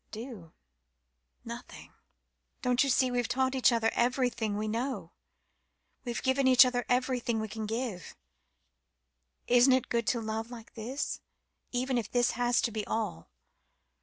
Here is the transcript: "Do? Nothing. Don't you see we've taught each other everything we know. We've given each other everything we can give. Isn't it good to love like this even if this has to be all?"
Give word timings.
"Do? 0.09 0.51
Nothing. 1.45 1.93
Don't 2.63 2.83
you 2.83 2.89
see 2.89 3.11
we've 3.11 3.27
taught 3.27 3.53
each 3.53 3.71
other 3.71 3.91
everything 3.93 4.57
we 4.57 4.67
know. 4.67 5.11
We've 6.05 6.23
given 6.23 6.47
each 6.47 6.65
other 6.65 6.85
everything 6.89 7.39
we 7.39 7.47
can 7.47 7.67
give. 7.67 8.15
Isn't 9.45 9.73
it 9.73 9.89
good 9.89 10.07
to 10.07 10.19
love 10.19 10.49
like 10.49 10.73
this 10.73 11.21
even 11.71 11.99
if 11.99 12.09
this 12.09 12.31
has 12.31 12.63
to 12.63 12.71
be 12.71 12.83
all?" 12.87 13.29